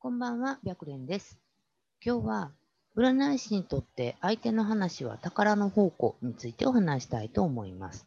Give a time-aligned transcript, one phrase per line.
[0.00, 1.40] こんばんは、白蓮です。
[2.00, 2.52] 今日は、
[2.96, 8.06] 占い師にとって相手の話は宝の宝庫についてお話したいと思います。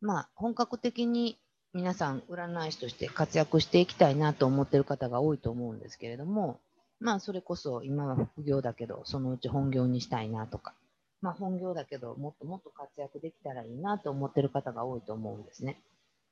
[0.00, 1.36] まあ、本格的に
[1.74, 6.60] 皆さん占い師として活躍していきたいなと思っている方が多いと思うんですけれども、
[6.98, 10.72] まあ、それこそ今は副業だけど、そのうち本業にしたいなとか、
[11.20, 15.82] まあ、本業だけど、もっともっと活躍できたらいいなと思っている方が多いと思うんですね。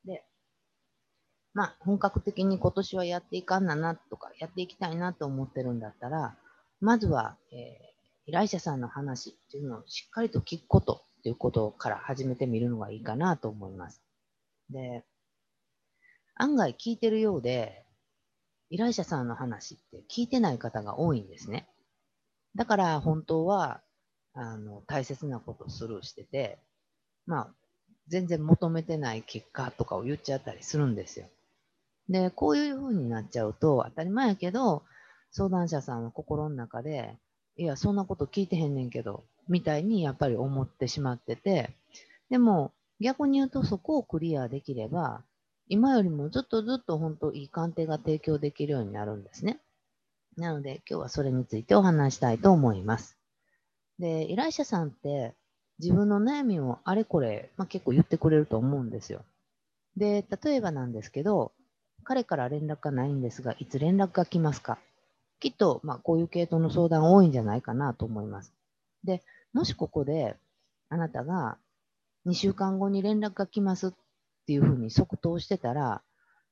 [0.07, 0.25] で、
[1.53, 6.37] まあ、本格的に今年はやっていかんななとか、やっていきたいなと思ってるんだったら、
[6.81, 14.01] まずは、えー、依頼者さんの話っていうのをしっかりと聞くことっていうことから始めてみるのがいいかなと思います。
[14.71, 15.05] で、
[16.37, 17.85] 案外聞いてるようで、
[18.71, 21.69] 依頼者さんの話って聞いてない方が多いんですね。
[22.55, 23.83] だから本当は、
[24.33, 26.61] あの、大切なことをスルーしてて、
[27.27, 27.55] まあ、
[28.09, 31.27] 全然求めてない結果とかを言っちゃったりするんですよ。
[32.11, 34.83] で、こういう風になっちゃうと当たり前やけど、
[35.31, 37.17] 相談者さんは心の中で、
[37.57, 41.71] いや、そんなこと聞いてへんねんけど、みたいにやっぱり思ってしまってて、
[42.29, 45.23] でも逆に言うとそこをクリアできれば、
[45.69, 49.61] 今よりもずっとずっと本当いい鑑定が提供できるようになるんですね。
[50.37, 53.17] なので今日はそれについてお話したいと思います。
[54.01, 55.35] で、依頼者さんって
[55.79, 59.23] 自分の悩みをあれこれ、まあ、結構言ってくれると思うんですよ。
[59.97, 61.53] で、例えばなんですけど、
[62.05, 64.79] 彼から連絡がないんですが、いつ連絡が来ますか？
[65.41, 68.53] きっと、まあ、こういう系統の相談多いんじゃないかなと思います。
[69.05, 70.37] で、もしここで、
[70.91, 71.57] あなたが
[72.27, 73.91] 2週間後に連絡が来ますっ
[74.47, 76.03] ていうふうに即答してたら、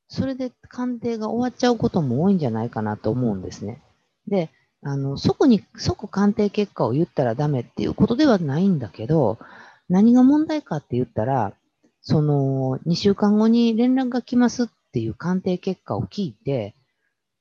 [0.08, 3.82] それで鑑定が終わっちゃうことも多いんじゃないかなと思うんですね。
[4.26, 4.48] で、
[4.82, 9.38] あの、即に、即鑑定結果を言ったらダメっていうことではないんだけど、
[9.88, 11.52] 何が問題かって言ったら、
[12.00, 16.74] その、2週間後に連絡が来ますってっていう鑑定結果を聞いて、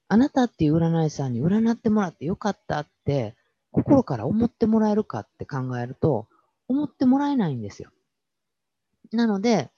[0.10, 3.36] あなたっていう占い師さんに占ってもらってよかったって、
[3.72, 6.28] 心から思ってもらえるかって考えると、
[6.68, 7.92] 思ってもらえないんですよ。
[9.12, 9.70] なので、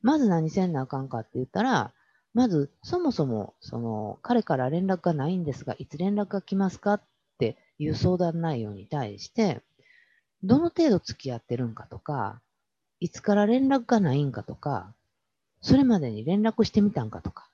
[0.00, 1.92] まず何せんなあかんかって言ったら、
[2.34, 7.02] まず、そもそも、その、彼から連絡がないんですが、いつ連絡が来ますかっ
[7.38, 9.62] ていう相談内容に対して、
[10.42, 12.40] どの程度付き合ってるんかとか、
[13.00, 14.94] いつから連絡がないんかとか、
[15.62, 17.48] それまでに連絡してみたんかとか、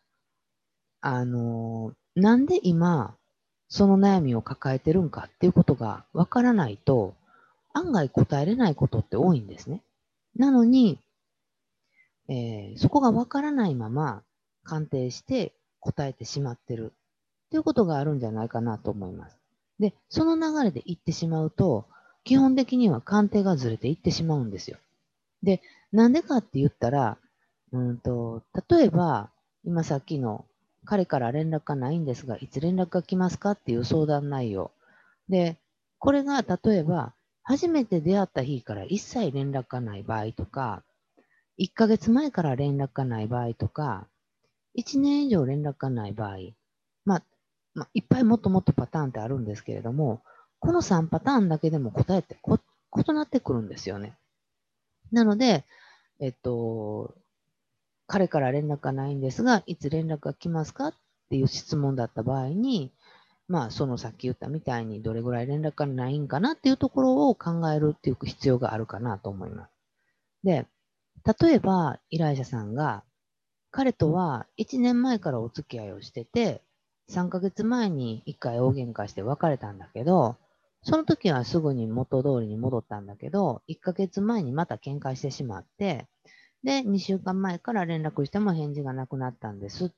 [1.01, 3.15] あの、なんで今、
[3.69, 7.15] その悩みを抱えてるんかっていうことがわからないと、
[7.75, 9.83] 案外答えれないことって多いんですね。
[10.37, 10.99] なのに、
[12.29, 14.23] えー、そこがわからないまま
[14.65, 16.93] 鑑定して答えてしまってる
[17.47, 19.39] っていうことがあるんじゃないかなと思います。
[19.79, 21.87] で、その流れで言ってしまうと、
[22.25, 24.79] 基本的には鑑定がずれていってしまうんですよ。
[25.43, 27.17] で、なんでかって言ったら、
[27.73, 29.31] うんと、例えば、
[29.65, 30.47] 今さっきの
[30.85, 34.71] 彼から連絡がないんですが、いつ連絡が来ますかっていう相談内容。
[35.29, 35.59] で、
[35.99, 37.13] これが例えば、
[37.43, 40.83] 初めて出会った日から一切連絡がない場合とか、
[41.59, 44.07] 1ヶ月前から連絡がない場合とか、
[44.79, 46.37] 1年以上連絡がない場合、
[47.05, 47.23] まあ、
[47.75, 50.23] まあ、いっぱいもっともっとパターンってあるんですけれども、
[50.61, 54.17] この3パターンだけでも答えって異なってくるんですよね。
[55.13, 55.65] なので、
[56.21, 57.15] えっと、
[58.09, 60.95] 彼から連絡がないんですが、いつ連絡が来ますかっ
[61.29, 62.91] ていう質問だった場合に、
[63.49, 69.71] まあ、そのさっき言ったみたいにどれぐらい連絡がないんかなっていうところを考えるっていう必要があるかなと思います。
[70.43, 70.67] で、
[71.41, 73.05] 例えば依頼者さんが、
[73.71, 76.63] 彼とは1年前からお付き合いをしてて、
[77.11, 80.37] 3ヶ月前に1回大喧嘩して別れたんだけど、
[80.83, 86.07] その時はすぐに元通りに戻ったんだけど、1ヶ月前にまた喧嘩してしまって、
[86.65, 89.93] で、2週間前から連絡しても返事がなくなったんです。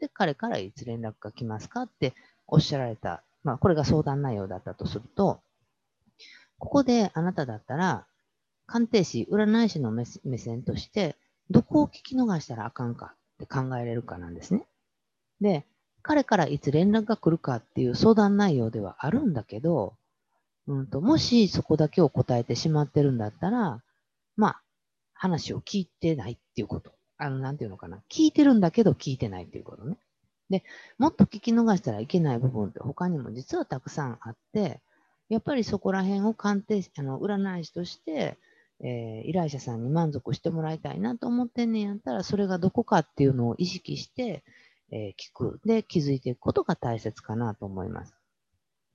[0.00, 2.14] で、彼からいつ連絡が来ますかって
[2.46, 3.22] おっしゃられた。
[3.42, 5.40] まあ、これが相談内容だったとすると、
[6.58, 8.06] ここであなただったら、
[8.66, 10.04] 鑑定士、占い師の目
[10.38, 11.16] 線として、
[11.50, 14.66] どこを聞き逃したらあかんかって考えれるかなんですね。
[15.40, 15.64] で、
[16.02, 19.94] 彼からいつ連絡が来るかっていう相談内容ではあるんだけど、
[20.66, 23.82] うんと、もしそこだけを答えてしまってるんだったら、
[24.36, 24.62] まあ、
[25.16, 26.92] 話を聞いてないっていうこと。
[27.18, 28.02] あの、なんていうのかな。
[28.10, 29.96] 聞いてるんだけど聞いてないっていうことね。
[30.50, 30.62] で、
[30.98, 34.80] もっと聞き逃したらいけない部分って他にも実はたくさんあって、
[35.28, 38.38] やっぱりそこら辺を鑑定、あの、占い師として、
[38.80, 44.44] えー、依頼者さんに満足してもらいたいなと思ってんねんやったら、それがどこかっていうのを意識して、
[44.92, 45.60] えー、聞く。
[45.64, 48.14] で、気づいていくことが大切かなと思います。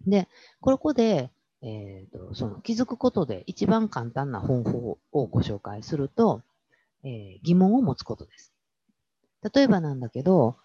[0.08, 0.28] で、
[0.62, 1.32] ここで、
[1.64, 6.42] えーと、その気づくことで一番簡単な方法をご紹介すると、
[7.04, 8.54] えー、疑問を持つことです。
[9.54, 10.56] 例えばなんだけど、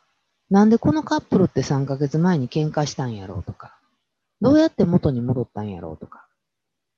[0.50, 3.78] なんでこのカップルって3ヶ月前に喧嘩したんやろうとか、
[4.40, 6.26] どうやって元に戻ったんやろうとか、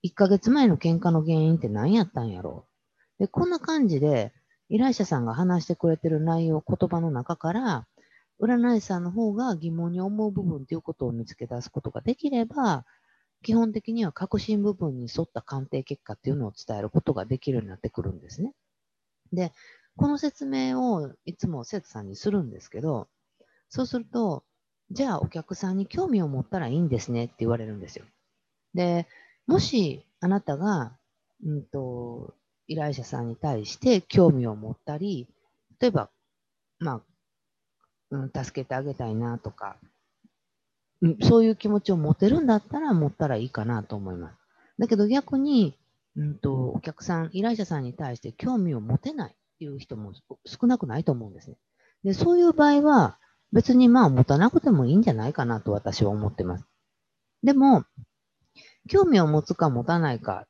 [0.04, 2.66] 1ヶ月前の喧嘩の原因って何やったんやろ
[3.18, 3.22] う。
[3.22, 4.32] で、こんな感じで、
[4.68, 7.86] 依頼者さんが話してくれてる内容、言葉の中から、
[8.40, 12.84] 占い師さんの方が疑問に思う部分ということを見つけ出すことができれば、
[13.43, 18.52] 基本的には核心部分に沿った鑑定結果っていうのを伝えることができるようになってくるんですね。
[19.32, 19.52] で、
[19.96, 23.08] この説明をいつも生徒さんにするんですけど、
[23.69, 24.44] そうすると、
[24.90, 28.05] じゃあお客さんに興味を持ったらいいんですねって言われるんですよ。
[28.75, 29.06] で、
[29.46, 30.96] もしあなたが、
[31.44, 32.34] うんと、
[32.67, 35.26] 依頼者さんに対して興味を持ったり、
[35.81, 36.11] 例えば、
[36.79, 37.02] まあ、
[38.11, 39.76] うん、助けてあげたいなとか、
[41.22, 44.36] そういう気持ちを持てるんだったら持ったらいいかなと思います。
[44.78, 45.76] だけど逆に、
[46.16, 50.12] うんと、お客さん、依頼者さんに対して興味を持てないっていう人も
[50.44, 51.56] 少なくないと思うんですね。
[52.04, 53.18] で、そういう場合は、
[53.52, 56.64] 別にまあ持たなくてもいいんじゃないかなと私は思ってます。
[57.42, 57.84] でも、
[58.88, 60.46] 興味を持つか持たないか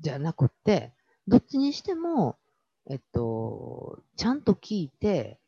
[0.00, 0.92] じゃなくて、
[1.26, 2.36] どっちにしても、
[2.90, 5.38] えっと、ちゃんと聞いて、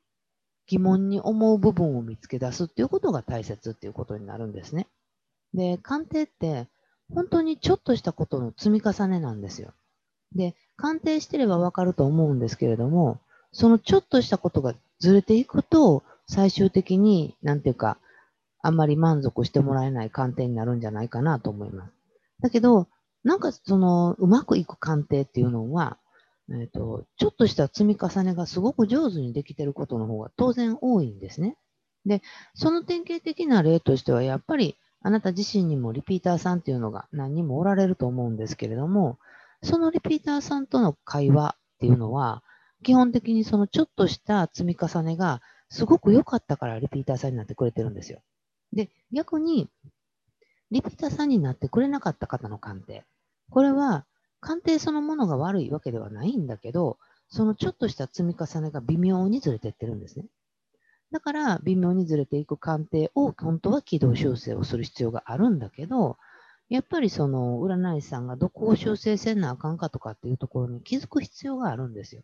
[0.70, 4.86] 疑問に思う部分を見つけ出すっていうことが大切っていうことになるんですね。
[5.52, 6.68] で、鑑定って
[7.12, 9.72] 本当にちょっとしたことの積み重ねなんですよ。
[10.36, 13.18] で、鑑定してればわかると思うんですけれども、
[13.50, 17.98] そのちょっとしたことがずれていくと、最終的に、なんていうか、
[18.62, 21.92] あんまり満足してもらえない鑑定になるんじゃないかなと思います。
[22.42, 22.86] だけど、
[23.24, 25.98] なんかその、うまくいく鑑定っていうのは、
[26.50, 31.56] えっ、ー、と、ちょっとした積み重ねがすごく上手にできてることの方が当然多いんですね。
[32.06, 32.22] で、
[32.54, 39.18] その典型的な例としては、やっぱりあなた自身にもリピーターさんっていうのが何人もおられると思うんですけれども、
[39.62, 42.42] そのリピーターさんとの会話っていうのは、
[42.82, 48.20] 基本的にそのちょっとした積み重ねがすごく良かったからリピーターさんになってくれてるんですよ。
[48.72, 49.68] で、逆に、
[50.70, 53.04] リピーターさんになってくれなかった方の鑑定。
[53.50, 54.06] これは、
[54.40, 56.98] 鑑定そのものが悪いわけではないんだけど、
[57.28, 60.26] そのちょっとした積み重ねが微妙にずれてってるんですね。
[61.12, 66.16] だから、微妙にずれていく鑑定を本当は軌道修正をする必要があるんだけど、
[66.68, 72.22] やっぱりその占い師さんがどこを修正せんなあかんかとかっていうところに気づく必要があるんですよ。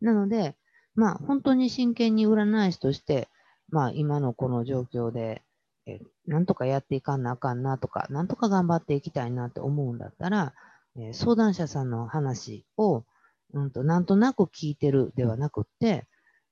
[0.00, 0.56] なので、
[0.94, 3.28] まあ本当に真剣に占い師として、
[3.68, 5.42] まあ今のこの状況で、
[5.86, 10.54] えなんとかやっていかんなあかんなとか、なんとか頑張っていきたいなって思うんだったら、
[10.98, 13.04] え相談者さんの話を、
[13.52, 16.06] うんと、なんとなく聞いてるではなくって、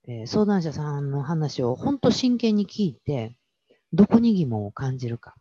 [0.06, 3.36] え相談者さんの話を本当真剣に聞いて、
[3.92, 5.34] どこに疑問を感じるか。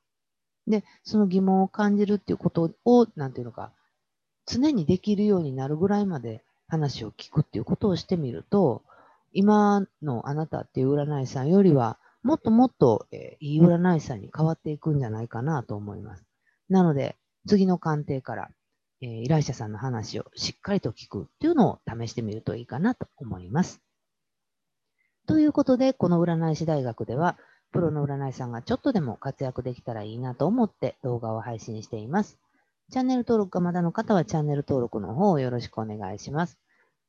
[0.68, 3.74] で、その疑問を感じるっていうことを、なんていうのか、
[4.46, 8.84] 常にできるようになるぐらいまで話を聞くっていうことをしてみると、
[9.34, 16.26] 今のあなたっていう占い師さんよりは、もっともっと、えー、いい占い師さんに変わっていくんじゃないかなと思います。
[16.70, 17.18] なので、
[17.48, 18.50] 次の鑑定から、
[19.04, 23.82] えー、依頼者さんの話をしっかりと聞くっていうのを試してみるといいかなと思います。
[25.28, 27.38] ということで、この占い師大学では、
[27.74, 32.40] プロの占い師さんがちょっとでも活躍できたらいいなと思って動画を配信しています。
[32.92, 36.58] チャンネル登録がまだの方はチャンネル登録の方をよろしくお願いします。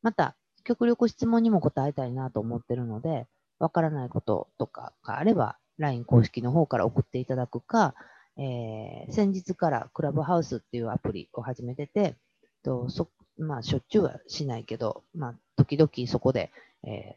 [0.03, 3.29] また、極力質問にも答えたいなと思ってるので、
[3.61, 7.95] わからないこととかがあれば、LINE 公式の方から送っていただくか、
[8.37, 12.17] えー、先日からクラブハウスっていうアプリを始めてて、
[12.63, 16.51] とそまあ、しょっちゅうはしないけど、まあ、時々そこで、
[16.85, 17.17] え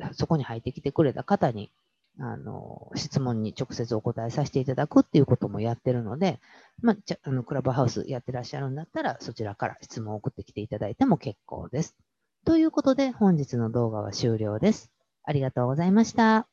[0.00, 1.70] ー、そこに入ってきてくれた方に
[2.18, 6.40] あの、質問に直接お答えさせていただくっていうこともやってるので、
[6.82, 11.96] まあ、じゃあのクラブハウスやってらっしゃるんだったら、そちらから質問を送ってきていただいても結構です。
[12.44, 14.90] ということで、本日の動画は終了です。
[15.24, 16.51] ありがとうございました。